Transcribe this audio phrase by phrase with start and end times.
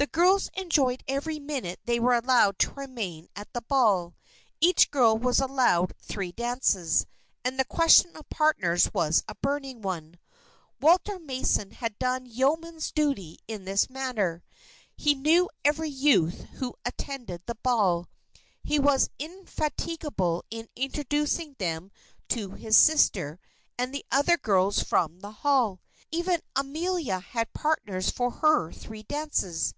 [0.00, 4.14] The girls enjoyed every minute they were allowed to remain at the ball.
[4.58, 7.04] Each girl was allowed three dances,
[7.44, 10.18] and the question of partners was a burning one.
[10.80, 14.42] Walter Mason had done yeoman's duty in this matter.
[14.96, 18.08] He knew every youth who attended the ball.
[18.64, 21.90] He was indefatigable in introducing them
[22.30, 23.38] to his sister
[23.76, 25.82] and the other girls from the Hall.
[26.10, 29.74] Even Amelia had partners for her three dances.